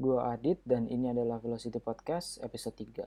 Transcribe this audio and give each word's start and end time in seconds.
Gua 0.00 0.32
Adit 0.32 0.64
dan 0.64 0.88
ini 0.88 1.12
adalah 1.12 1.36
Velocity 1.44 1.76
Podcast 1.76 2.40
episode 2.40 2.72
3. 2.72 3.04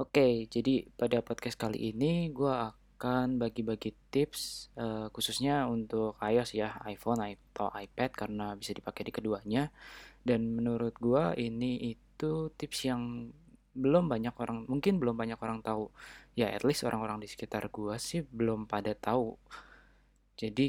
Oke, 0.00 0.48
jadi 0.48 0.88
pada 0.96 1.20
podcast 1.20 1.60
kali 1.60 1.92
ini 1.92 2.32
gua 2.32 2.72
akan 2.72 2.79
bagi-bagi 3.40 3.96
tips 4.12 4.68
eh, 4.76 5.06
khususnya 5.14 5.64
untuk 5.64 6.20
iOS 6.20 6.50
ya, 6.52 6.76
iPhone 6.84 7.24
atau 7.24 7.72
iPad 7.72 8.10
karena 8.12 8.46
bisa 8.60 8.76
dipakai 8.76 9.08
di 9.08 9.12
keduanya. 9.14 9.72
Dan 10.20 10.52
menurut 10.58 10.94
gua 11.00 11.32
ini 11.38 11.96
itu 11.96 12.52
tips 12.54 12.78
yang 12.84 13.32
belum 13.72 14.10
banyak 14.12 14.34
orang, 14.36 14.68
mungkin 14.68 15.00
belum 15.00 15.16
banyak 15.16 15.38
orang 15.40 15.64
tahu. 15.64 15.88
Ya, 16.36 16.52
at 16.52 16.62
least 16.66 16.84
orang-orang 16.84 17.24
di 17.24 17.28
sekitar 17.30 17.72
gua 17.72 17.96
sih 17.96 18.20
belum 18.20 18.68
pada 18.68 18.92
tahu. 18.92 19.38
Jadi 20.36 20.66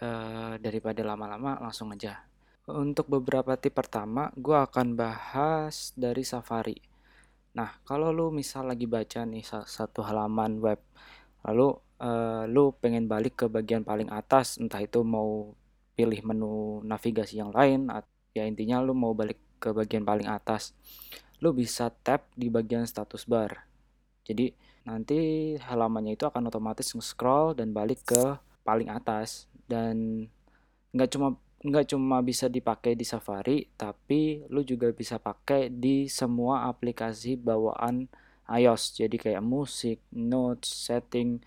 eh, 0.00 0.54
daripada 0.60 1.00
lama-lama 1.04 1.60
langsung 1.60 1.92
aja. 1.92 2.24
Untuk 2.64 3.12
beberapa 3.12 3.60
tip 3.60 3.76
pertama, 3.76 4.32
gua 4.40 4.64
akan 4.64 4.96
bahas 4.96 5.92
dari 5.92 6.24
Safari. 6.24 6.76
Nah, 7.54 7.70
kalau 7.86 8.10
lu 8.10 8.34
misal 8.34 8.66
lagi 8.66 8.88
baca 8.88 9.22
nih 9.22 9.44
sa- 9.46 9.68
satu 9.68 10.02
halaman 10.02 10.58
web, 10.58 10.80
lalu 11.44 11.76
eh, 12.00 12.44
lu 12.48 12.72
pengen 12.80 13.06
balik 13.06 13.44
ke 13.44 13.46
bagian 13.46 13.84
paling 13.84 14.08
atas, 14.10 14.56
entah 14.58 14.80
itu 14.80 15.04
mau 15.04 15.52
pilih 15.94 16.20
menu 16.26 16.82
navigasi 16.82 17.38
yang 17.38 17.54
lain, 17.54 17.86
ya 18.34 18.42
intinya 18.48 18.82
lu 18.82 18.96
mau 18.96 19.14
balik 19.14 19.38
ke 19.62 19.70
bagian 19.70 20.02
paling 20.02 20.26
atas, 20.26 20.74
lu 21.38 21.54
bisa 21.54 21.92
tap 22.02 22.26
di 22.34 22.50
bagian 22.50 22.82
status 22.88 23.28
bar. 23.28 23.68
Jadi 24.26 24.50
nanti 24.84 25.54
halamannya 25.60 26.18
itu 26.18 26.26
akan 26.28 26.50
otomatis 26.50 26.92
nge-scroll 26.92 27.56
dan 27.56 27.72
balik 27.72 28.04
ke 28.04 28.36
paling 28.64 28.92
atas 28.92 29.48
dan 29.64 30.28
nggak 30.92 31.08
cuma 31.12 31.36
nggak 31.64 31.96
cuma 31.96 32.20
bisa 32.20 32.44
dipakai 32.52 32.92
di 32.92 33.08
Safari, 33.08 33.64
tapi 33.72 34.44
lu 34.52 34.60
juga 34.60 34.92
bisa 34.92 35.16
pakai 35.16 35.72
di 35.72 36.12
semua 36.12 36.68
aplikasi 36.68 37.40
bawaan 37.40 38.04
iOS. 38.48 39.00
Jadi 39.00 39.16
kayak 39.16 39.42
musik, 39.44 40.00
notes, 40.12 40.68
setting. 40.68 41.40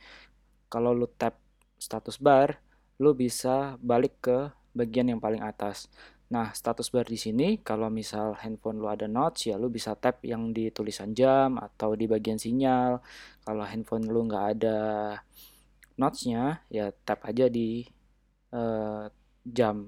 Kalau 0.68 0.92
lu 0.92 1.08
tap 1.08 1.38
status 1.78 2.18
bar, 2.18 2.58
lu 2.98 3.14
bisa 3.14 3.78
balik 3.82 4.20
ke 4.22 4.50
bagian 4.74 5.10
yang 5.14 5.22
paling 5.22 5.42
atas. 5.42 5.90
Nah, 6.28 6.52
status 6.52 6.92
bar 6.92 7.08
di 7.08 7.16
sini 7.16 7.64
kalau 7.64 7.88
misal 7.88 8.36
handphone 8.44 8.84
lu 8.84 8.92
ada 8.92 9.08
notes 9.08 9.48
ya 9.48 9.56
lu 9.56 9.72
bisa 9.72 9.96
tap 9.96 10.20
yang 10.28 10.52
di 10.52 10.68
tulisan 10.76 11.16
jam 11.16 11.56
atau 11.56 11.96
di 11.96 12.04
bagian 12.04 12.36
sinyal. 12.36 13.00
Kalau 13.48 13.64
handphone 13.64 14.12
lu 14.12 14.28
nggak 14.28 14.46
ada 14.60 14.78
notesnya 15.98 16.62
ya 16.70 16.94
tap 17.06 17.24
aja 17.24 17.48
di 17.48 17.88
eh, 18.52 19.06
jam. 19.48 19.88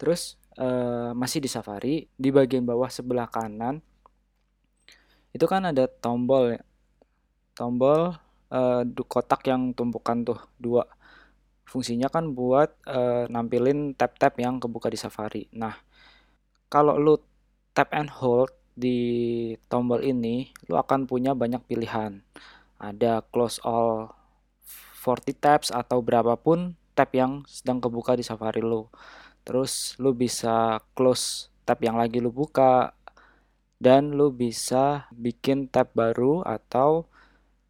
Terus 0.00 0.34
eh, 0.58 1.10
masih 1.14 1.38
di 1.44 1.48
Safari, 1.50 2.10
di 2.10 2.30
bagian 2.34 2.66
bawah 2.66 2.90
sebelah 2.90 3.30
kanan 3.30 3.78
itu 5.34 5.46
kan 5.46 5.62
ada 5.70 5.86
tombol 5.86 6.58
ya. 6.58 6.62
Tombol 7.54 8.14
du- 8.84 9.06
kotak 9.06 9.46
yang 9.46 9.70
tumpukan 9.74 10.26
tuh 10.26 10.40
dua. 10.58 10.86
Fungsinya 11.66 12.10
kan 12.10 12.34
buat 12.34 12.74
eh, 12.90 13.30
nampilin 13.30 13.94
tab-tab 13.94 14.34
yang 14.42 14.58
kebuka 14.58 14.90
di 14.90 14.98
Safari. 14.98 15.46
Nah, 15.54 15.78
kalau 16.66 16.98
lu 16.98 17.14
tap 17.70 17.94
and 17.94 18.10
hold 18.10 18.50
di 18.74 18.98
tombol 19.70 20.02
ini, 20.02 20.50
lu 20.66 20.74
akan 20.74 21.06
punya 21.06 21.34
banyak 21.34 21.62
pilihan. 21.70 22.22
Ada 22.80 23.22
close 23.30 23.62
all 23.62 24.10
40 25.00 25.32
tabs 25.38 25.68
atau 25.70 26.02
berapapun 26.02 26.74
tab 26.98 27.08
yang 27.14 27.46
sedang 27.46 27.78
kebuka 27.78 28.18
di 28.18 28.24
Safari 28.26 28.60
lu. 28.60 28.90
Terus 29.46 29.94
lu 30.02 30.12
bisa 30.12 30.82
close 30.92 31.48
tab 31.64 31.78
yang 31.80 31.96
lagi 31.96 32.18
lu 32.18 32.34
buka 32.34 32.92
dan 33.80 34.12
lu 34.12 34.28
bisa 34.28 35.08
bikin 35.16 35.66
tab 35.72 35.88
baru 35.96 36.44
atau 36.44 37.08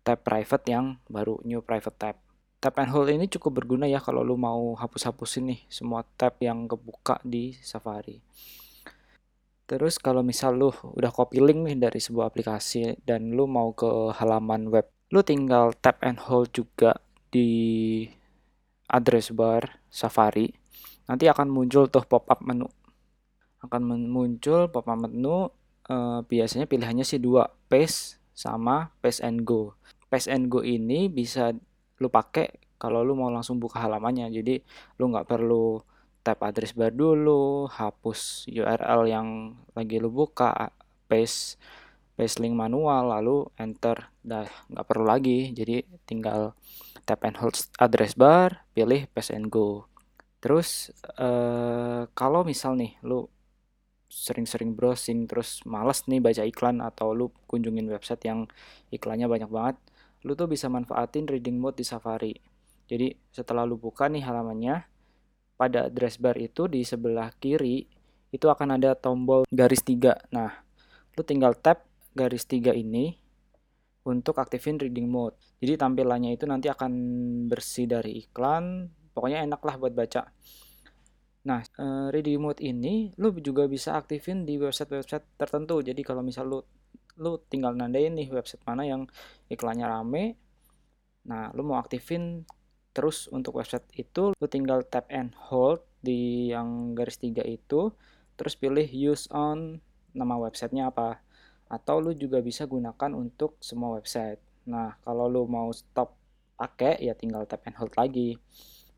tab 0.03 0.27
private 0.27 0.67
yang 0.67 0.99
baru 1.07 1.39
new 1.47 1.63
private 1.63 1.97
tab. 1.97 2.17
Tap 2.61 2.77
and 2.77 2.93
hold 2.93 3.09
ini 3.09 3.25
cukup 3.31 3.63
berguna 3.63 3.89
ya 3.89 4.03
kalau 4.05 4.21
lu 4.21 4.37
mau 4.37 4.77
hapus-hapusin 4.77 5.55
nih 5.55 5.61
semua 5.71 6.05
tab 6.19 6.37
yang 6.45 6.69
kebuka 6.69 7.17
di 7.25 7.57
Safari. 7.57 8.21
Terus 9.65 10.03
kalau 10.03 10.27
misal 10.27 10.59
lu 10.59 10.75
udah 10.75 11.15
copy 11.15 11.39
link 11.39 11.63
nih 11.63 11.79
dari 11.79 12.03
sebuah 12.03 12.29
aplikasi 12.29 13.01
dan 13.07 13.33
lu 13.33 13.47
mau 13.47 13.71
ke 13.71 14.13
halaman 14.19 14.67
web, 14.67 14.91
lu 15.15 15.23
tinggal 15.23 15.73
tap 15.79 16.03
and 16.03 16.19
hold 16.21 16.51
juga 16.51 16.99
di 17.31 18.03
address 18.91 19.31
bar 19.31 19.81
Safari. 19.87 20.51
Nanti 21.07 21.31
akan 21.31 21.49
muncul 21.49 21.87
tuh 21.87 22.03
pop-up 22.03 22.43
menu. 22.43 22.67
Akan 23.63 23.87
muncul 23.89 24.67
pop-up 24.69 25.07
menu 25.07 25.55
eh, 25.91 26.21
biasanya 26.25 26.71
pilihannya 26.71 27.03
sih 27.03 27.19
dua, 27.19 27.51
paste 27.67 28.23
sama 28.31 28.95
paste 29.03 29.21
and 29.27 29.43
go. 29.45 29.75
Paste 30.09 30.31
and 30.31 30.49
go 30.49 30.63
ini 30.63 31.11
bisa 31.11 31.53
lu 32.01 32.09
pakai 32.09 32.49
kalau 32.81 33.05
lu 33.05 33.13
mau 33.13 33.29
langsung 33.29 33.61
buka 33.61 33.85
halamannya. 33.85 34.33
Jadi 34.33 34.57
lu 34.97 35.13
nggak 35.13 35.29
perlu 35.29 35.85
tap 36.25 36.41
address 36.45 36.73
bar 36.73 36.93
dulu, 36.97 37.69
hapus 37.69 38.49
URL 38.49 39.09
yang 39.09 39.29
lagi 39.77 40.01
lu 40.01 40.09
buka, 40.09 40.73
paste 41.09 41.61
paste 42.17 42.41
link 42.41 42.57
manual, 42.57 43.13
lalu 43.13 43.49
enter. 43.61 44.09
Dah 44.25 44.49
nggak 44.73 44.87
perlu 44.89 45.05
lagi. 45.05 45.53
Jadi 45.53 45.85
tinggal 46.09 46.57
tap 47.05 47.21
and 47.29 47.37
hold 47.37 47.57
address 47.77 48.17
bar, 48.17 48.65
pilih 48.73 49.05
paste 49.13 49.37
and 49.37 49.53
go. 49.53 49.85
Terus 50.41 50.89
eh, 51.21 52.09
kalau 52.17 52.41
misal 52.49 52.81
nih 52.81 52.97
lu 53.05 53.29
sering-sering 54.11 54.75
browsing 54.75 55.31
terus 55.31 55.63
males 55.63 56.03
nih 56.11 56.19
baca 56.19 56.43
iklan 56.43 56.83
atau 56.83 57.15
lu 57.15 57.31
kunjungin 57.47 57.87
website 57.87 58.27
yang 58.27 58.51
iklannya 58.91 59.31
banyak 59.31 59.47
banget, 59.47 59.77
lu 60.27 60.35
tuh 60.35 60.51
bisa 60.51 60.67
manfaatin 60.67 61.31
reading 61.31 61.63
mode 61.63 61.79
di 61.79 61.87
Safari. 61.87 62.35
Jadi 62.91 63.15
setelah 63.31 63.63
lu 63.63 63.79
buka 63.79 64.11
nih 64.11 64.27
halamannya, 64.27 64.83
pada 65.55 65.87
address 65.87 66.19
bar 66.19 66.35
itu 66.43 66.67
di 66.67 66.83
sebelah 66.83 67.31
kiri 67.39 67.87
itu 68.35 68.47
akan 68.51 68.83
ada 68.83 68.99
tombol 68.99 69.47
garis 69.47 69.87
tiga. 69.87 70.19
Nah, 70.35 70.51
lu 71.15 71.23
tinggal 71.23 71.55
tap 71.55 71.87
garis 72.19 72.43
tiga 72.51 72.75
ini 72.75 73.15
untuk 74.03 74.43
aktifin 74.43 74.81
reading 74.83 75.07
mode. 75.07 75.39
Jadi 75.63 75.79
tampilannya 75.79 76.35
itu 76.35 76.49
nanti 76.51 76.67
akan 76.67 76.93
bersih 77.47 77.87
dari 77.87 78.27
iklan, 78.27 78.91
pokoknya 79.15 79.47
enak 79.47 79.61
lah 79.63 79.77
buat 79.79 79.95
baca. 79.95 80.33
Nah, 81.51 81.61
eh, 81.67 82.07
reading 82.15 82.39
mode 82.39 82.63
ini 82.63 83.11
lu 83.19 83.35
juga 83.43 83.67
bisa 83.67 83.99
aktifin 83.99 84.47
di 84.47 84.55
website-website 84.55 85.35
tertentu. 85.35 85.83
Jadi 85.83 86.01
kalau 86.07 86.23
misal 86.23 86.47
lu 86.47 86.63
lu 87.19 87.43
tinggal 87.51 87.75
nandain 87.75 88.15
nih 88.15 88.31
website 88.31 88.63
mana 88.63 88.87
yang 88.87 89.03
iklannya 89.51 89.87
rame. 89.91 90.39
Nah, 91.27 91.51
lu 91.53 91.67
mau 91.67 91.83
aktifin 91.83 92.47
terus 92.91 93.31
untuk 93.31 93.59
website 93.59 93.87
itu 93.95 94.35
lu 94.35 94.47
tinggal 94.51 94.83
tap 94.83 95.07
and 95.11 95.35
hold 95.51 95.83
di 96.03 96.51
yang 96.51 96.97
garis 96.97 97.21
tiga 97.23 97.45
itu 97.47 97.95
terus 98.35 98.59
pilih 98.59 98.87
use 98.89 99.31
on 99.31 99.79
nama 100.11 100.35
websitenya 100.41 100.91
apa 100.91 101.23
atau 101.71 102.03
lu 102.03 102.11
juga 102.19 102.43
bisa 102.43 102.67
gunakan 102.67 103.15
untuk 103.15 103.61
semua 103.63 103.95
website 103.95 104.43
nah 104.67 104.99
kalau 105.07 105.31
lu 105.31 105.47
mau 105.47 105.71
stop 105.71 106.19
pakai 106.59 106.99
ya 106.99 107.15
tinggal 107.15 107.47
tap 107.47 107.63
and 107.69 107.79
hold 107.79 107.95
lagi 107.95 108.37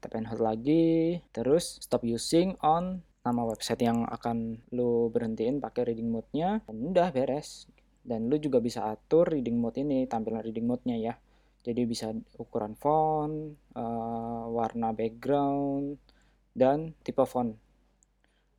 tap 0.03 0.19
and 0.19 0.27
hold 0.27 0.43
lagi 0.43 1.23
terus 1.31 1.79
stop 1.79 2.03
using 2.03 2.59
on 2.59 3.07
nama 3.23 3.47
website 3.47 3.87
yang 3.87 4.03
akan 4.11 4.59
lu 4.75 5.07
berhentiin 5.15 5.63
pakai 5.63 5.95
reading 5.95 6.11
mode-nya 6.11 6.59
dan 6.67 6.77
udah 6.83 7.15
beres 7.15 7.71
dan 8.03 8.27
lu 8.27 8.35
juga 8.43 8.59
bisa 8.59 8.91
atur 8.91 9.31
reading 9.31 9.63
mode 9.63 9.79
ini 9.79 10.11
tampilan 10.11 10.43
reading 10.43 10.67
mode-nya 10.67 10.99
ya 10.99 11.15
jadi 11.63 11.87
bisa 11.87 12.11
ukuran 12.43 12.75
font, 12.75 13.55
uh, 13.79 14.45
warna 14.51 14.91
background, 14.91 15.95
dan 16.51 16.91
tipe 17.07 17.23
font. 17.23 17.55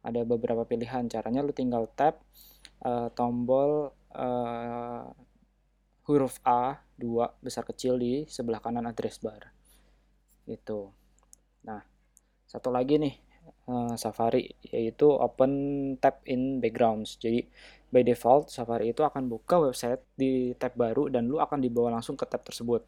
Ada 0.07 0.23
beberapa 0.23 0.63
pilihan. 0.63 1.11
Caranya 1.11 1.43
lu 1.43 1.51
tinggal 1.51 1.91
tap 1.91 2.23
uh, 2.87 3.11
tombol 3.11 3.91
uh, 4.15 5.03
huruf 6.07 6.39
A 6.47 6.79
dua 6.95 7.35
besar 7.43 7.67
kecil 7.67 7.99
di 7.99 8.23
sebelah 8.27 8.63
kanan 8.63 8.87
address 8.87 9.19
bar. 9.19 9.51
Itu. 10.47 10.95
Nah, 11.67 11.81
satu 12.47 12.69
lagi 12.69 12.99
nih 12.99 13.15
uh, 13.67 13.95
Safari 13.95 14.51
yaitu 14.63 15.07
open 15.09 15.51
tab 15.99 16.23
in 16.27 16.59
backgrounds. 16.59 17.15
Jadi 17.19 17.43
by 17.89 18.01
default 18.01 18.49
Safari 18.51 18.91
itu 18.91 19.01
akan 19.05 19.29
buka 19.29 19.59
website 19.59 20.03
di 20.15 20.53
tab 20.57 20.75
baru 20.75 21.07
dan 21.07 21.29
lu 21.29 21.39
akan 21.39 21.61
dibawa 21.63 21.99
langsung 21.99 22.19
ke 22.19 22.25
tab 22.27 22.43
tersebut. 22.43 22.87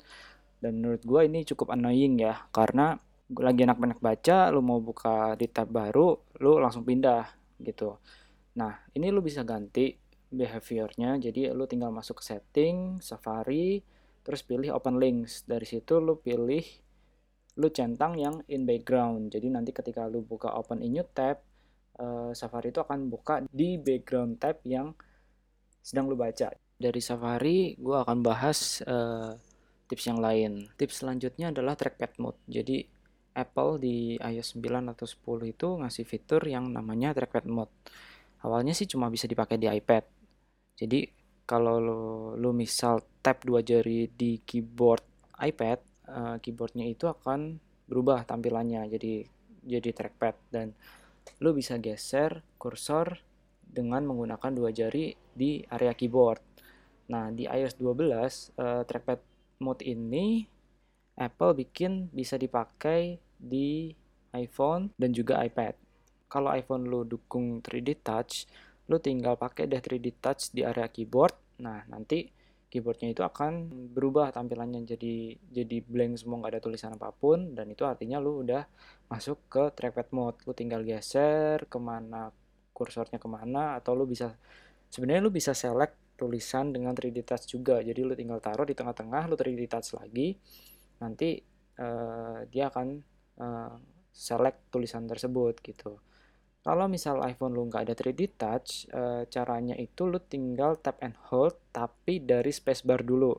Dan 0.59 0.81
menurut 0.81 1.03
gue 1.03 1.21
ini 1.27 1.43
cukup 1.43 1.75
annoying 1.75 2.19
ya 2.19 2.47
karena 2.49 2.97
lagi 3.25 3.65
enak-enak 3.65 3.99
baca, 4.05 4.53
lu 4.53 4.61
mau 4.61 4.77
buka 4.77 5.33
di 5.33 5.49
tab 5.49 5.73
baru, 5.73 6.13
lu 6.41 6.61
langsung 6.61 6.85
pindah 6.85 7.25
gitu. 7.57 7.97
Nah, 8.61 8.85
ini 8.93 9.09
lu 9.09 9.25
bisa 9.25 9.41
ganti 9.41 9.97
behaviornya. 10.29 11.17
Jadi 11.17 11.49
lu 11.49 11.65
tinggal 11.65 11.89
masuk 11.89 12.21
ke 12.21 12.23
setting, 12.29 13.01
Safari, 13.01 13.81
terus 14.21 14.45
pilih 14.45 14.77
open 14.77 15.01
links. 15.01 15.41
Dari 15.49 15.65
situ 15.65 15.97
lu 15.97 16.21
pilih 16.21 16.61
lu 17.55 17.67
centang 17.71 18.19
yang 18.19 18.43
in 18.51 18.67
background. 18.67 19.31
Jadi 19.31 19.47
nanti 19.47 19.71
ketika 19.71 20.07
lu 20.07 20.23
buka 20.23 20.51
open 20.55 20.83
in 20.83 20.99
new 20.99 21.07
tab, 21.07 21.39
uh, 21.99 22.31
Safari 22.35 22.75
itu 22.75 22.83
akan 22.83 23.07
buka 23.07 23.43
di 23.47 23.79
background 23.79 24.39
tab 24.39 24.59
yang 24.67 24.91
sedang 25.79 26.11
lu 26.11 26.19
baca. 26.19 26.51
Dari 26.75 26.99
Safari, 26.99 27.79
gue 27.79 27.95
akan 27.95 28.19
bahas 28.19 28.83
uh, 28.83 29.31
tips 29.87 30.11
yang 30.11 30.19
lain. 30.19 30.67
Tips 30.75 31.05
selanjutnya 31.05 31.55
adalah 31.55 31.79
trackpad 31.79 32.19
mode. 32.19 32.39
Jadi 32.51 32.83
Apple 33.35 33.79
di 33.79 34.15
iOS 34.19 34.59
9 34.59 34.91
atau 34.91 35.07
10 35.07 35.53
itu 35.55 35.67
ngasih 35.79 36.05
fitur 36.07 36.41
yang 36.43 36.71
namanya 36.71 37.15
trackpad 37.15 37.47
mode. 37.47 37.71
Awalnya 38.43 38.75
sih 38.75 38.87
cuma 38.87 39.07
bisa 39.07 39.27
dipakai 39.27 39.55
di 39.55 39.67
iPad. 39.71 40.03
Jadi 40.75 41.07
kalau 41.45 41.77
lu, 41.77 42.03
lu 42.35 42.51
misal 42.51 42.99
tap 43.21 43.45
dua 43.45 43.61
jari 43.61 44.09
di 44.09 44.41
keyboard 44.41 45.05
iPad, 45.39 45.79
uh, 46.09 46.35
keyboardnya 46.41 46.85
itu 46.87 47.05
akan 47.09 47.57
berubah 47.85 48.25
tampilannya 48.25 48.85
jadi 48.89 49.25
jadi 49.65 49.89
trackpad 49.93 50.35
dan 50.53 50.73
lu 51.41 51.53
bisa 51.57 51.81
geser 51.81 52.45
kursor 52.61 53.17
dengan 53.65 54.05
menggunakan 54.07 54.51
dua 54.53 54.69
jari 54.71 55.17
di 55.35 55.59
area 55.67 55.91
keyboard. 55.91 56.39
Nah, 57.11 57.29
di 57.29 57.45
iOS 57.45 57.77
12 57.77 58.57
uh, 58.57 58.81
trackpad 58.87 59.19
mode 59.61 59.83
ini 59.85 60.47
Apple 61.19 61.53
bikin 61.65 62.09
bisa 62.09 62.39
dipakai 62.39 63.19
di 63.35 63.93
iPhone 64.33 64.95
dan 64.95 65.11
juga 65.11 65.43
iPad. 65.43 65.75
Kalau 66.31 66.49
iPhone 66.51 66.87
lu 66.89 67.05
dukung 67.05 67.61
3D 67.61 68.01
Touch, 68.01 68.49
lu 68.89 68.97
tinggal 68.97 69.37
pakai 69.37 69.69
deh 69.69 69.79
3D 69.79 70.17
Touch 70.19 70.51
di 70.51 70.65
area 70.65 70.89
keyboard. 70.89 71.35
Nah, 71.61 71.85
nanti 71.87 72.27
keyboardnya 72.69 73.13
itu 73.13 73.21
akan 73.21 73.69
berubah 73.93 74.33
tampilannya 74.35 74.83
jadi 74.83 75.37
jadi 75.39 75.77
blank 75.85 76.19
semua 76.19 76.43
nggak 76.43 76.53
ada 76.57 76.61
tulisan 76.63 76.91
apa 76.95 77.13
pun. 77.13 77.53
Dan 77.55 77.71
itu 77.71 77.83
artinya 77.85 78.17
lu 78.19 78.43
udah 78.43 78.65
masuk 79.09 79.47
ke 79.47 79.63
trackpad 79.75 80.09
mode. 80.11 80.37
Lu 80.47 80.53
tinggal 80.57 80.81
geser 80.83 81.65
ke 81.69 81.77
mana 81.77 82.31
kursornya 82.75 83.17
ke 83.21 83.27
mana 83.31 83.79
atau 83.79 83.95
lu 83.95 84.03
bisa 84.03 84.35
sebenarnya 84.91 85.21
lu 85.23 85.31
bisa 85.31 85.55
select 85.55 85.95
tulisan 86.19 86.71
dengan 86.75 86.95
3D 86.95 87.23
touch 87.23 87.51
juga. 87.51 87.79
Jadi 87.83 88.01
lu 88.03 88.13
tinggal 88.15 88.39
taruh 88.43 88.67
di 88.67 88.75
tengah-tengah 88.75 89.27
lu 89.27 89.35
3D 89.35 89.67
touch 89.67 89.95
lagi. 89.95 90.35
Nanti 90.99 91.39
uh, 91.79 92.43
dia 92.47 92.71
akan 92.71 92.87
uh, 93.39 93.75
select 94.15 94.71
tulisan 94.71 95.03
tersebut 95.07 95.59
gitu 95.59 95.99
kalau 96.65 96.89
misal 96.89 97.21
iPhone 97.21 97.53
lu 97.53 97.69
nggak 97.69 97.85
ada 97.85 97.93
3D 97.93 98.41
Touch, 98.41 98.89
e, 98.89 99.29
caranya 99.29 99.77
itu 99.77 100.09
lu 100.09 100.17
tinggal 100.17 100.81
tap 100.81 100.97
and 101.05 101.13
hold 101.29 101.53
tapi 101.69 102.17
dari 102.17 102.49
spacebar 102.49 103.05
dulu. 103.05 103.37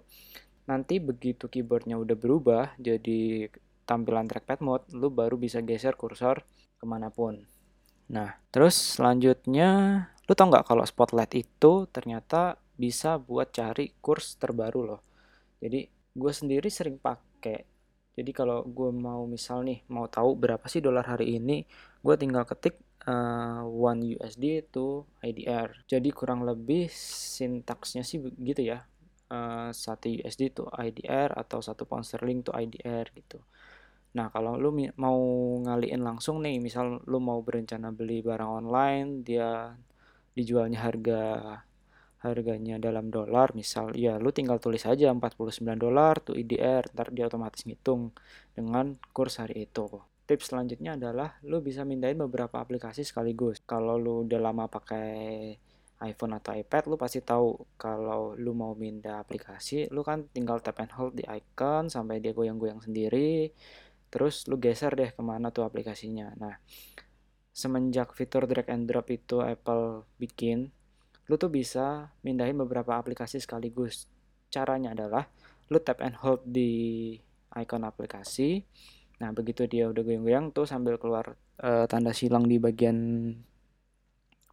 Nanti 0.70 1.02
begitu 1.02 1.50
keyboardnya 1.50 1.98
udah 1.98 2.14
berubah 2.14 2.78
jadi 2.78 3.50
tampilan 3.82 4.30
trackpad 4.30 4.62
mode, 4.62 4.86
lu 4.94 5.10
baru 5.10 5.34
bisa 5.34 5.58
geser 5.58 5.98
kursor 5.98 6.46
ke 6.78 6.84
mana 6.86 7.10
pun. 7.10 7.42
Nah, 8.14 8.38
terus 8.54 8.78
selanjutnya, 8.78 9.70
lu 10.30 10.32
tau 10.38 10.46
nggak 10.46 10.62
kalau 10.70 10.86
Spotlight 10.86 11.34
itu 11.34 11.90
ternyata 11.90 12.62
bisa 12.78 13.18
buat 13.18 13.50
cari 13.50 13.90
kurs 13.98 14.38
terbaru 14.38 14.80
loh. 14.86 15.02
Jadi 15.58 15.82
gue 16.14 16.32
sendiri 16.32 16.70
sering 16.70 17.02
pakai. 17.02 17.66
Jadi 18.14 18.30
kalau 18.30 18.62
gue 18.62 18.94
mau 18.94 19.26
misal 19.26 19.66
nih 19.66 19.82
mau 19.90 20.06
tahu 20.06 20.38
berapa 20.38 20.62
sih 20.70 20.78
dolar 20.78 21.10
hari 21.10 21.42
ini, 21.42 21.66
gue 22.06 22.14
tinggal 22.14 22.46
ketik 22.46 22.85
uh, 23.06 23.62
one 23.66 24.18
USD 24.18 24.66
itu 24.66 25.06
IDR. 25.22 25.72
Jadi 25.86 26.08
kurang 26.10 26.44
lebih 26.44 26.90
sintaksnya 26.92 28.02
sih 28.02 28.20
begitu 28.20 28.66
ya. 28.74 28.84
Uh, 29.26 29.74
satu 29.74 30.06
USD 30.06 30.54
itu 30.54 30.62
IDR 30.70 31.34
atau 31.34 31.58
satu 31.58 31.82
pound 31.82 32.06
sterling 32.06 32.46
itu 32.46 32.52
IDR 32.54 33.10
gitu. 33.14 33.42
Nah 34.14 34.30
kalau 34.30 34.54
lu 34.54 34.70
mau 34.98 35.18
ngaliin 35.66 36.02
langsung 36.02 36.42
nih, 36.42 36.62
misal 36.62 37.02
lu 37.10 37.18
mau 37.18 37.42
berencana 37.42 37.90
beli 37.90 38.22
barang 38.22 38.50
online, 38.62 39.26
dia 39.26 39.74
dijualnya 40.36 40.84
harga 40.84 41.22
harganya 42.20 42.76
dalam 42.80 43.12
dolar 43.12 43.54
misal 43.54 43.94
ya 43.94 44.18
lu 44.18 44.34
tinggal 44.34 44.58
tulis 44.58 44.82
aja 44.88 45.14
49 45.14 45.62
dolar 45.78 46.18
tuh 46.18 46.34
IDR 46.34 46.82
ntar 46.90 47.14
dia 47.14 47.30
otomatis 47.30 47.62
ngitung 47.68 48.10
dengan 48.56 48.98
kurs 49.14 49.38
hari 49.38 49.68
itu 49.68 49.86
tips 50.26 50.50
selanjutnya 50.50 50.98
adalah 50.98 51.38
lu 51.46 51.62
bisa 51.62 51.86
mindahin 51.86 52.18
beberapa 52.18 52.58
aplikasi 52.58 53.06
sekaligus. 53.06 53.62
Kalau 53.62 53.94
lu 53.94 54.26
udah 54.26 54.40
lama 54.42 54.66
pakai 54.66 55.54
iPhone 56.02 56.36
atau 56.36 56.52
iPad, 56.52 56.92
lu 56.92 57.00
pasti 57.00 57.24
tahu 57.24 57.56
kalau 57.80 58.36
lu 58.36 58.52
mau 58.52 58.76
mindah 58.76 59.22
aplikasi, 59.22 59.88
lu 59.88 60.04
kan 60.04 60.28
tinggal 60.28 60.60
tap 60.60 60.82
and 60.84 60.92
hold 60.92 61.16
di 61.16 61.24
icon 61.24 61.88
sampai 61.88 62.20
dia 62.20 62.36
goyang-goyang 62.36 62.84
sendiri. 62.84 63.54
Terus 64.12 64.44
lu 64.50 64.60
geser 64.60 64.92
deh 64.92 65.08
ke 65.14 65.22
mana 65.24 65.48
tuh 65.48 65.64
aplikasinya. 65.64 66.36
Nah, 66.36 66.60
semenjak 67.56 68.12
fitur 68.12 68.44
drag 68.44 68.68
and 68.68 68.84
drop 68.84 69.08
itu 69.08 69.40
Apple 69.40 70.04
bikin, 70.20 70.68
lu 71.32 71.40
tuh 71.40 71.48
bisa 71.48 72.12
mindahin 72.20 72.60
beberapa 72.60 73.00
aplikasi 73.00 73.40
sekaligus. 73.40 74.04
Caranya 74.52 74.92
adalah 74.92 75.32
lu 75.72 75.80
tap 75.80 76.04
and 76.04 76.20
hold 76.20 76.44
di 76.44 77.16
icon 77.56 77.88
aplikasi, 77.88 78.60
Nah, 79.16 79.30
begitu 79.32 79.64
dia 79.64 79.88
udah 79.88 80.02
goyang-goyang 80.04 80.52
tuh 80.52 80.68
sambil 80.68 81.00
keluar 81.00 81.36
uh, 81.64 81.88
tanda 81.88 82.12
silang 82.12 82.44
di 82.44 82.60
bagian 82.60 83.32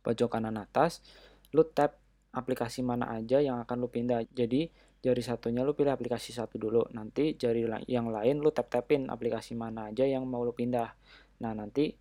pojok 0.04 0.30
kanan 0.32 0.56
atas, 0.60 1.04
lu 1.52 1.68
tap 1.68 2.00
aplikasi 2.32 2.80
mana 2.84 3.12
aja 3.12 3.44
yang 3.44 3.60
akan 3.60 3.78
lu 3.84 3.92
pindah. 3.92 4.24
Jadi, 4.32 4.72
jari 5.04 5.20
satunya 5.20 5.68
lu 5.68 5.76
pilih 5.76 5.92
aplikasi 5.92 6.32
satu 6.32 6.56
dulu. 6.56 6.88
Nanti 6.96 7.36
jari 7.36 7.68
yang 7.92 8.08
lain 8.08 8.40
lu 8.40 8.56
tap-tapin 8.56 9.12
aplikasi 9.12 9.52
mana 9.52 9.92
aja 9.92 10.08
yang 10.08 10.24
mau 10.24 10.48
lu 10.48 10.56
pindah. 10.56 10.96
Nah, 11.44 11.52
nanti 11.52 11.92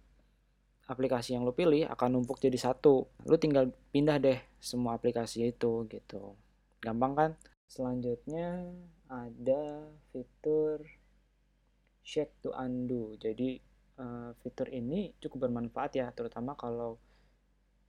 aplikasi 0.87 1.35
yang 1.35 1.43
lu 1.43 1.51
pilih 1.51 1.91
akan 1.91 2.23
numpuk 2.23 2.39
jadi 2.39 2.55
satu. 2.55 3.11
Lu 3.27 3.37
tinggal 3.43 3.75
pindah 3.91 4.23
deh 4.23 4.39
semua 4.63 4.95
aplikasi 4.95 5.51
itu 5.51 5.83
gitu. 5.91 6.39
Gampang 6.79 7.13
kan? 7.19 7.31
Selanjutnya 7.67 8.71
ada 9.11 9.91
fitur 10.15 10.62
shake 12.13 12.37
to 12.45 12.53
undo. 12.53 13.17
Jadi 13.17 13.57
uh, 13.97 14.37
fitur 14.45 14.69
ini 14.69 15.17
cukup 15.17 15.49
bermanfaat 15.49 15.97
ya, 15.97 16.13
terutama 16.13 16.53
kalau 16.53 17.01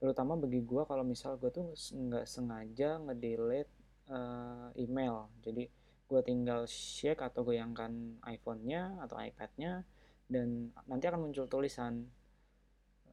terutama 0.00 0.40
bagi 0.40 0.64
gue 0.64 0.82
kalau 0.88 1.04
misal 1.04 1.36
gue 1.36 1.52
tuh 1.52 1.76
nggak 1.76 2.24
sengaja 2.24 2.96
ngedelete 3.04 3.68
uh, 4.08 4.72
email. 4.80 5.28
Jadi 5.44 5.68
gue 6.04 6.20
tinggal 6.24 6.64
shake 6.64 7.20
atau 7.20 7.44
goyangkan 7.44 8.20
iPhone-nya 8.24 9.04
atau 9.04 9.20
iPad-nya 9.20 9.84
dan 10.24 10.72
nanti 10.88 11.04
akan 11.04 11.28
muncul 11.28 11.44
tulisan 11.44 12.08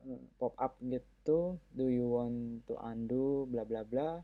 uh, 0.08 0.22
pop 0.39 0.56
up 0.56 0.80
gitu, 0.80 1.60
do 1.75 1.91
you 1.91 2.08
want 2.08 2.63
to 2.63 2.80
undo 2.80 3.44
bla 3.51 3.68
bla 3.68 3.84
bla. 3.84 4.24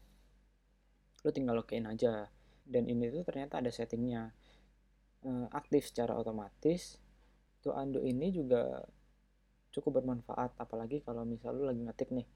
Lo 1.24 1.30
tinggal 1.36 1.60
login 1.60 1.84
aja. 1.84 2.32
Dan 2.68 2.84
ini 2.92 3.08
tuh 3.08 3.24
ternyata 3.24 3.64
ada 3.64 3.72
settingnya 3.72 4.36
aktif 5.52 5.90
secara 5.90 6.16
otomatis 6.16 7.00
to 7.62 7.74
undo 7.74 8.00
ini 8.04 8.32
juga 8.32 8.86
cukup 9.76 10.02
bermanfaat. 10.02 10.58
Apalagi 10.58 11.04
kalau 11.04 11.28
misal 11.28 11.58
lu 11.58 11.70
lagi 11.70 11.84
ngetik 11.84 12.10
nih 12.16 12.28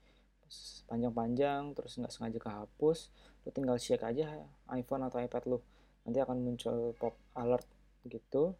panjang-panjang 0.84 1.72
terus 1.72 1.96
nggak 1.96 2.12
sengaja 2.12 2.36
kehapus 2.36 3.08
lu 3.42 3.48
tinggal 3.56 3.80
shake 3.80 4.04
aja 4.04 4.44
iPhone 4.76 5.02
atau 5.08 5.18
iPad 5.18 5.42
lu. 5.48 5.58
Nanti 6.04 6.18
akan 6.20 6.38
muncul 6.42 6.92
pop 6.98 7.16
alert 7.38 7.66
gitu 8.06 8.54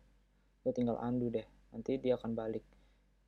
lu 0.62 0.70
tinggal 0.72 0.96
undo 0.98 1.28
deh. 1.28 1.46
Nanti 1.74 2.00
dia 2.00 2.16
akan 2.16 2.32
balik. 2.32 2.64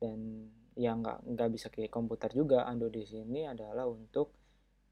Dan 0.01 0.49
ya 0.75 0.91
nggak 0.91 1.23
nggak 1.23 1.49
bisa 1.53 1.67
kayak 1.69 1.93
komputer 1.93 2.33
juga. 2.33 2.65
Undo 2.67 2.89
di 2.89 3.05
sini 3.05 3.45
adalah 3.45 3.85
untuk 3.85 4.33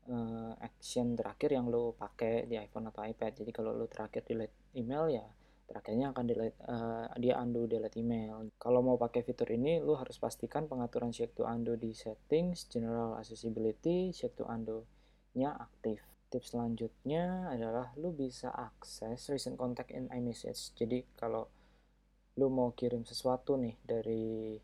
uh, 0.08 0.54
action 0.62 1.18
terakhir 1.18 1.58
yang 1.58 1.68
lo 1.68 1.98
pakai 1.98 2.46
di 2.46 2.56
iPhone 2.62 2.88
atau 2.94 3.02
iPad. 3.04 3.44
Jadi 3.44 3.52
kalau 3.52 3.74
lo 3.76 3.90
terakhir 3.90 4.24
delete 4.24 4.72
email 4.78 5.10
ya 5.12 5.26
terakhirnya 5.74 6.14
akan 6.14 6.26
delete, 6.30 6.58
uh, 6.70 7.10
dia 7.18 7.42
undo 7.42 7.66
delete 7.66 7.98
email. 7.98 8.46
Kalau 8.62 8.86
mau 8.86 8.94
pakai 9.02 9.26
fitur 9.26 9.50
ini, 9.50 9.82
lu 9.82 9.98
harus 9.98 10.22
pastikan 10.22 10.70
pengaturan 10.70 11.10
shake 11.10 11.34
to 11.34 11.50
undo 11.50 11.74
di 11.74 11.98
settings, 11.98 12.70
general 12.70 13.18
accessibility, 13.18 14.14
shake 14.14 14.38
to 14.38 14.46
undo-nya 14.46 15.58
aktif. 15.58 16.06
Tips 16.30 16.54
selanjutnya 16.54 17.50
adalah 17.50 17.90
lu 17.98 18.14
bisa 18.14 18.54
akses 18.54 19.34
recent 19.34 19.58
contact 19.58 19.90
in 19.90 20.14
iMessage. 20.14 20.78
Jadi 20.78 21.02
kalau 21.18 21.50
lu 22.38 22.54
mau 22.54 22.74
kirim 22.78 23.02
sesuatu 23.02 23.58
nih 23.58 23.78
dari 23.82 24.58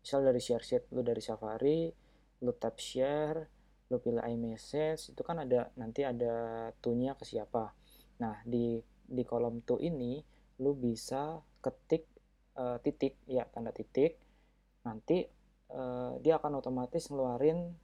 misal 0.00 0.24
dari 0.24 0.40
share 0.40 0.64
sheet 0.64 0.84
lu 0.96 1.04
dari 1.04 1.20
Safari, 1.20 1.92
lu 2.40 2.52
tap 2.56 2.80
share, 2.80 3.48
lu 3.88 3.96
pilih 4.00 4.20
iMessage, 4.24 5.12
itu 5.12 5.22
kan 5.24 5.44
ada 5.44 5.72
nanti 5.80 6.04
ada 6.04 6.68
tunya 6.80 7.16
ke 7.16 7.24
siapa. 7.24 7.72
Nah, 8.20 8.40
di 8.44 8.76
di 9.08 9.24
kolom 9.24 9.64
to 9.64 9.80
ini 9.80 10.20
lu 10.58 10.74
bisa 10.74 11.38
ketik 11.62 12.06
uh, 12.58 12.78
titik 12.82 13.18
ya 13.30 13.46
tanda 13.50 13.70
titik. 13.70 14.18
Nanti 14.86 15.26
uh, 15.74 16.18
dia 16.22 16.38
akan 16.38 16.58
otomatis 16.58 17.10
ngeluarin 17.10 17.74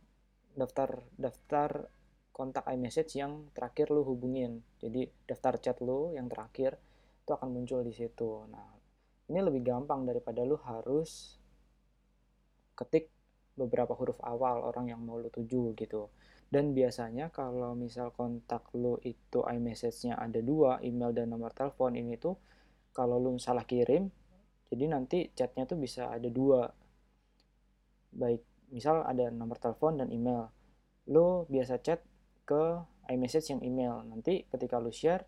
daftar 0.55 1.03
daftar 1.19 1.91
kontak 2.35 2.67
iMessage 2.67 3.15
yang 3.19 3.51
terakhir 3.55 3.95
lu 3.95 4.03
hubungin. 4.03 4.63
Jadi 4.83 5.07
daftar 5.27 5.59
chat 5.63 5.79
lu 5.79 6.15
yang 6.15 6.27
terakhir 6.27 6.79
itu 7.25 7.31
akan 7.31 7.49
muncul 7.55 7.81
di 7.87 7.95
situ. 7.95 8.47
Nah 8.51 8.75
ini 9.31 9.41
lebih 9.41 9.63
gampang 9.63 10.05
daripada 10.05 10.43
lu 10.43 10.59
harus 10.61 11.39
ketik 12.75 13.09
beberapa 13.55 13.95
huruf 13.95 14.19
awal 14.27 14.67
orang 14.67 14.91
yang 14.91 15.01
mau 15.01 15.17
lu 15.17 15.31
tuju 15.31 15.79
gitu. 15.79 16.11
Dan 16.51 16.71
biasanya 16.75 17.31
kalau 17.35 17.75
misal 17.75 18.15
kontak 18.15 18.71
lo 18.79 18.99
itu 19.03 19.43
iMessage-nya 19.43 20.19
ada 20.19 20.39
dua, 20.39 20.79
email 20.83 21.11
dan 21.11 21.35
nomor 21.35 21.51
telepon 21.51 21.99
ini 21.99 22.15
tuh 22.15 22.39
kalau 22.95 23.19
lo 23.19 23.35
salah 23.43 23.67
kirim, 23.67 24.07
jadi 24.71 24.85
nanti 24.87 25.35
chatnya 25.35 25.67
tuh 25.67 25.77
bisa 25.77 26.09
ada 26.09 26.31
dua. 26.31 26.71
Baik, 28.15 28.71
misal 28.71 29.03
ada 29.03 29.29
nomor 29.35 29.59
telepon 29.59 29.99
dan 29.99 30.09
email. 30.15 30.49
Lo 31.11 31.45
biasa 31.51 31.83
chat 31.83 32.01
ke 32.47 32.79
iMessage 33.11 33.59
yang 33.59 33.63
email. 33.67 34.07
Nanti 34.07 34.47
ketika 34.47 34.79
lo 34.79 34.95
share, 34.95 35.27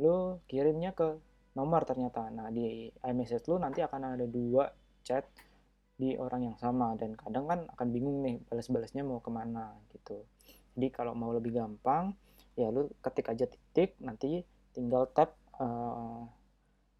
lo 0.00 0.40
kirimnya 0.48 0.96
ke 0.96 1.20
nomor 1.52 1.84
ternyata. 1.84 2.32
Nah, 2.32 2.48
di 2.48 2.88
iMessage 2.88 3.44
lo 3.52 3.60
nanti 3.60 3.84
akan 3.84 4.16
ada 4.16 4.24
dua 4.24 4.72
chat 5.04 5.28
di 5.96 6.12
orang 6.20 6.52
yang 6.52 6.56
sama 6.60 6.92
dan 7.00 7.16
kadang 7.16 7.48
kan 7.48 7.64
akan 7.72 7.88
bingung 7.88 8.20
nih 8.20 8.36
balas-balasnya 8.44 9.00
mau 9.00 9.24
ke 9.24 9.32
mana 9.32 9.80
gitu 9.96 10.28
jadi 10.76 10.92
kalau 10.92 11.16
mau 11.16 11.32
lebih 11.32 11.56
gampang 11.56 12.12
ya 12.52 12.68
lu 12.68 12.92
ketik 13.00 13.32
aja 13.32 13.48
titik 13.48 13.96
nanti 14.04 14.44
tinggal 14.76 15.08
tap 15.08 15.40
uh, 15.56 16.28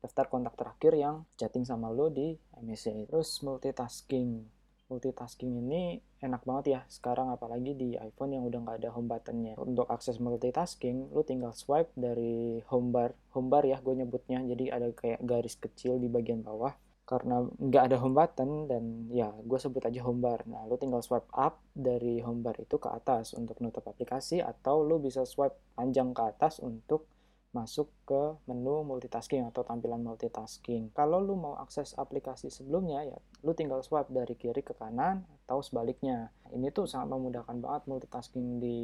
daftar 0.06 0.30
kontak 0.30 0.54
terakhir 0.54 0.94
yang 0.94 1.26
chatting 1.34 1.66
sama 1.66 1.90
lo 1.90 2.06
di 2.06 2.38
iMessage 2.62 3.10
terus 3.10 3.42
multitasking. 3.42 4.46
Multitasking 4.86 5.66
ini 5.66 5.98
enak 6.22 6.46
banget 6.46 6.64
ya 6.78 6.80
sekarang 6.86 7.34
apalagi 7.34 7.74
di 7.74 7.98
iPhone 7.98 8.38
yang 8.38 8.46
udah 8.46 8.62
nggak 8.62 8.78
ada 8.86 8.94
home 8.94 9.10
buttonnya. 9.10 9.58
Untuk 9.58 9.90
akses 9.90 10.22
multitasking 10.22 11.10
lu 11.10 11.26
tinggal 11.26 11.50
swipe 11.50 11.90
dari 11.98 12.62
home 12.70 12.94
bar. 12.94 13.18
Home 13.34 13.50
bar 13.50 13.66
ya 13.66 13.82
gue 13.82 13.98
nyebutnya. 13.98 14.46
Jadi 14.46 14.70
ada 14.70 14.86
kayak 14.94 15.26
garis 15.26 15.58
kecil 15.58 15.98
di 15.98 16.06
bagian 16.06 16.46
bawah. 16.46 16.70
Karena 17.02 17.42
nggak 17.42 17.82
ada 17.90 17.98
home 17.98 18.14
button 18.14 18.70
dan 18.70 19.10
ya 19.10 19.34
gue 19.42 19.58
sebut 19.58 19.82
aja 19.90 20.06
home 20.06 20.22
bar. 20.22 20.46
Nah, 20.46 20.70
lo 20.70 20.78
tinggal 20.78 21.02
swipe 21.02 21.26
up 21.34 21.58
dari 21.74 22.22
home 22.22 22.46
bar 22.46 22.54
itu 22.62 22.78
ke 22.78 22.86
atas 22.86 23.34
untuk 23.34 23.58
nutup 23.58 23.82
aplikasi 23.90 24.38
atau 24.38 24.86
lo 24.86 25.02
bisa 25.02 25.26
swipe 25.26 25.74
panjang 25.74 26.14
ke 26.14 26.22
atas 26.22 26.62
untuk 26.62 27.10
masuk 27.54 27.88
ke 28.04 28.22
menu 28.50 28.84
multitasking 28.84 29.48
atau 29.48 29.62
tampilan 29.64 30.02
multitasking. 30.02 30.92
Kalau 30.92 31.22
lo 31.22 31.34
mau 31.38 31.54
akses 31.56 31.96
aplikasi 31.96 32.52
sebelumnya 32.52 33.06
ya 33.06 33.18
lo 33.44 33.52
tinggal 33.56 33.80
swipe 33.80 34.12
dari 34.12 34.34
kiri 34.36 34.60
ke 34.60 34.76
kanan 34.76 35.24
atau 35.46 35.62
sebaliknya. 35.62 36.34
Ini 36.52 36.68
tuh 36.74 36.84
sangat 36.84 37.14
memudahkan 37.16 37.56
banget 37.62 37.82
multitasking 37.88 38.60
di 38.60 38.78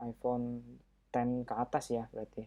iPhone 0.00 0.62
10 1.10 1.48
ke 1.48 1.54
atas 1.56 1.90
ya 1.90 2.06
berarti. 2.12 2.44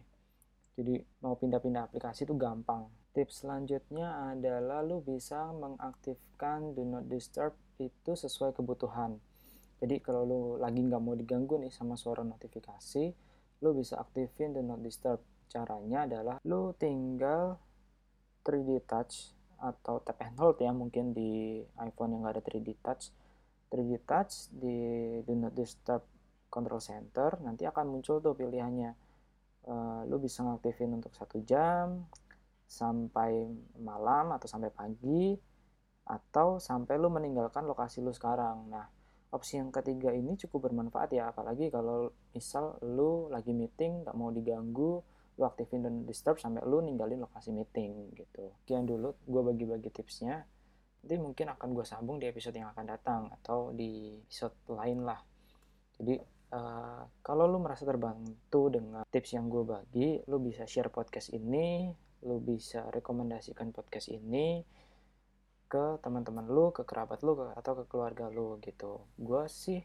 Jadi 0.72 0.96
mau 1.20 1.36
pindah-pindah 1.36 1.84
aplikasi 1.92 2.24
itu 2.24 2.32
gampang. 2.34 2.88
Tips 3.12 3.44
selanjutnya 3.44 4.32
adalah 4.32 4.80
lu 4.80 5.04
bisa 5.04 5.52
mengaktifkan 5.52 6.72
do 6.72 6.80
not 6.88 7.04
disturb 7.12 7.52
itu 7.76 8.16
sesuai 8.16 8.56
kebutuhan. 8.56 9.20
Jadi 9.84 10.00
kalau 10.00 10.22
lu 10.24 10.40
lagi 10.56 10.80
nggak 10.80 11.02
mau 11.02 11.12
diganggu 11.12 11.60
nih 11.60 11.68
sama 11.74 11.98
suara 11.98 12.24
notifikasi, 12.24 13.04
lu 13.60 13.70
bisa 13.76 14.00
aktifin 14.00 14.56
do 14.56 14.64
not 14.64 14.80
disturb. 14.80 15.20
Caranya 15.52 16.08
adalah 16.08 16.36
lu 16.48 16.72
tinggal 16.80 17.60
3D 18.40 18.88
touch 18.88 19.36
atau 19.60 20.00
tap 20.00 20.16
and 20.24 20.34
hold 20.40 20.56
ya 20.58 20.72
mungkin 20.72 21.12
di 21.12 21.60
iPhone 21.76 22.16
yang 22.16 22.24
nggak 22.24 22.40
ada 22.40 22.44
3D 22.48 22.68
touch. 22.80 23.12
3D 23.68 23.92
touch 24.08 24.48
di 24.48 24.76
do 25.28 25.36
not 25.36 25.52
disturb 25.52 26.00
control 26.48 26.80
center 26.80 27.36
nanti 27.44 27.68
akan 27.68 27.92
muncul 27.92 28.24
tuh 28.24 28.32
pilihannya. 28.32 28.96
Uh, 29.62 30.08
lu 30.08 30.18
bisa 30.18 30.42
ngaktifin 30.42 30.90
untuk 30.90 31.14
satu 31.14 31.38
jam, 31.44 32.08
sampai 32.72 33.52
malam 33.76 34.32
atau 34.32 34.48
sampai 34.48 34.72
pagi 34.72 35.36
atau 36.08 36.56
sampai 36.56 36.96
lu 36.96 37.12
meninggalkan 37.12 37.68
lokasi 37.68 38.00
lu 38.00 38.10
sekarang. 38.10 38.72
Nah, 38.72 38.88
opsi 39.30 39.60
yang 39.60 39.68
ketiga 39.68 40.10
ini 40.10 40.40
cukup 40.40 40.72
bermanfaat 40.72 41.12
ya, 41.12 41.28
apalagi 41.30 41.68
kalau 41.68 42.10
misal 42.32 42.80
lu 42.80 43.28
lagi 43.28 43.52
meeting, 43.52 44.02
nggak 44.02 44.16
mau 44.16 44.32
diganggu, 44.32 45.04
lu 45.42 45.50
aktifin 45.50 45.82
dan 45.82 46.06
disturb 46.06 46.38
sampai 46.38 46.62
lu 46.62 46.78
ninggalin 46.78 47.18
lokasi 47.18 47.50
meeting 47.50 48.14
gitu. 48.14 48.54
Sekian 48.62 48.86
dulu 48.86 49.18
gue 49.26 49.42
bagi-bagi 49.42 49.90
tipsnya. 49.90 50.46
Nanti 51.02 51.18
mungkin 51.18 51.50
akan 51.50 51.68
gue 51.74 51.82
sambung 51.82 52.22
di 52.22 52.30
episode 52.30 52.54
yang 52.54 52.70
akan 52.70 52.86
datang 52.86 53.26
atau 53.42 53.74
di 53.74 54.22
episode 54.22 54.54
lain 54.70 55.02
lah. 55.02 55.18
Jadi 55.98 56.14
uh, 56.54 57.02
kalau 57.26 57.50
lu 57.50 57.58
merasa 57.58 57.82
terbantu 57.82 58.70
dengan 58.70 59.02
tips 59.10 59.34
yang 59.34 59.50
gue 59.50 59.66
bagi, 59.66 60.22
lu 60.30 60.38
bisa 60.38 60.62
share 60.62 60.94
podcast 60.94 61.34
ini 61.34 61.90
lu 62.22 62.38
bisa 62.38 62.86
rekomendasikan 62.94 63.74
podcast 63.74 64.06
ini 64.14 64.62
ke 65.66 65.98
teman-teman 66.04 66.46
lu, 66.46 66.70
ke 66.70 66.86
kerabat 66.86 67.24
lu, 67.26 67.34
atau 67.34 67.82
ke 67.82 67.84
keluarga 67.90 68.30
lu 68.30 68.62
gitu. 68.62 69.02
Gue 69.18 69.50
sih 69.50 69.82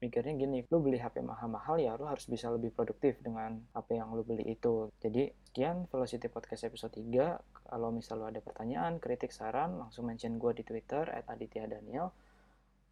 mikirnya 0.00 0.32
gini, 0.34 0.64
lu 0.72 0.80
beli 0.80 0.96
HP 0.96 1.20
mahal-mahal 1.20 1.76
ya 1.76 1.94
lu 2.00 2.08
harus 2.08 2.24
bisa 2.24 2.48
lebih 2.48 2.72
produktif 2.72 3.20
dengan 3.20 3.60
HP 3.76 4.00
yang 4.00 4.16
lu 4.16 4.24
beli 4.24 4.48
itu. 4.48 4.88
Jadi 4.98 5.28
sekian 5.44 5.84
Velocity 5.92 6.26
Podcast 6.32 6.66
episode 6.66 6.96
3. 6.96 7.70
Kalau 7.70 7.92
misal 7.92 8.18
lu 8.18 8.26
ada 8.26 8.40
pertanyaan, 8.40 8.98
kritik, 8.98 9.30
saran, 9.30 9.76
langsung 9.76 10.08
mention 10.08 10.40
gue 10.40 10.56
di 10.56 10.64
Twitter 10.64 11.04
at 11.06 11.28
Aditya 11.28 11.68
Daniel. 11.68 12.10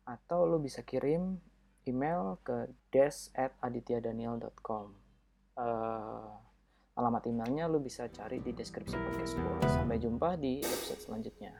Atau 0.04 0.44
lu 0.44 0.60
bisa 0.60 0.84
kirim 0.84 1.40
email 1.88 2.36
ke 2.44 2.68
des 2.92 3.32
at 3.32 3.56
adityadaniel.com. 3.64 4.92
Uh, 5.58 6.30
Alamat 6.98 7.30
emailnya 7.30 7.70
lu 7.70 7.78
bisa 7.78 8.10
cari 8.10 8.42
di 8.42 8.50
deskripsi 8.50 8.98
podcast 8.98 9.38
gue. 9.38 9.70
Sampai 9.70 10.02
jumpa 10.02 10.34
di 10.34 10.58
episode 10.58 10.98
selanjutnya. 10.98 11.54